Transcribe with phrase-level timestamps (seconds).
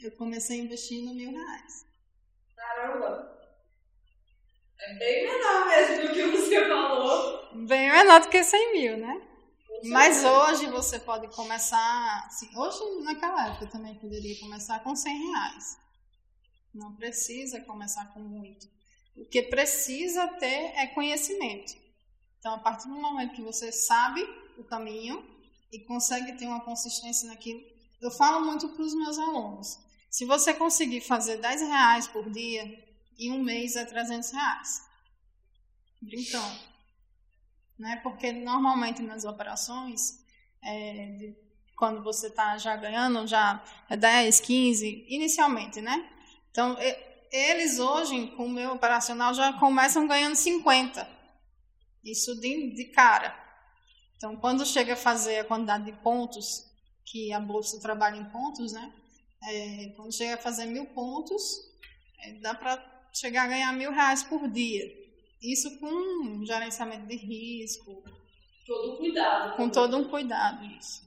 [0.00, 1.86] eu comecei investindo mil reais.
[2.54, 3.38] Caramba!
[4.80, 7.66] É bem menor mesmo do que você falou.
[7.66, 9.28] Bem menor do que 100 mil, né?
[9.84, 12.24] Mas hoje você pode começar.
[12.26, 15.78] Assim, hoje, naquela época, também poderia começar com 100 reais.
[16.74, 18.68] Não precisa começar com muito.
[19.16, 21.76] O que precisa ter é conhecimento.
[22.38, 24.22] Então, a partir do momento que você sabe
[24.56, 25.24] o caminho
[25.72, 27.60] e consegue ter uma consistência naquilo,
[28.00, 29.78] eu falo muito para os meus alunos.
[30.10, 32.64] Se você conseguir fazer 10 reais por dia,
[33.18, 34.82] em um mês é 300 reais.
[36.00, 36.60] Brincando.
[37.78, 37.96] Né?
[38.02, 40.24] Porque normalmente nas operações,
[40.62, 41.36] é, de,
[41.76, 46.10] quando você está já ganhando, já é 10, 15, inicialmente, né?
[46.50, 46.76] Então,
[47.30, 51.08] eles hoje, com o meu operacional, já começam ganhando 50.
[52.02, 53.36] Isso de, de cara.
[54.16, 56.64] Então, quando chega a fazer a quantidade de pontos,
[57.04, 58.92] que a bolsa trabalha em pontos, né?
[59.42, 61.42] É, quando chega a fazer mil pontos,
[62.20, 64.84] é, dá para chegar a ganhar mil reais por dia.
[65.42, 68.02] Isso com gerenciamento de risco.
[68.66, 69.56] Todo cuidado.
[69.56, 71.06] Com todo um cuidado, isso.